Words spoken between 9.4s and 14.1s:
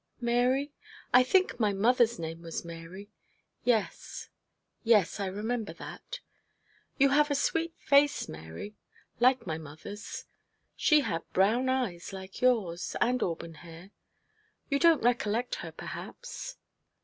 my mother's. She had brown eyes, like yours, and auburn hair.